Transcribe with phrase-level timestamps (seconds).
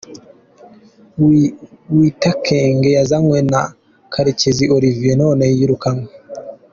[1.95, 3.61] Witakenge yazanywe na
[4.13, 6.09] Karekezi Olivier none yirukanwe.